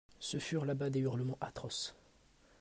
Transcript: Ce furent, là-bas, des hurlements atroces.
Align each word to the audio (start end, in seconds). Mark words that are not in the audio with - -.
Ce 0.19 0.39
furent, 0.39 0.65
là-bas, 0.65 0.89
des 0.89 1.01
hurlements 1.01 1.37
atroces. 1.41 1.93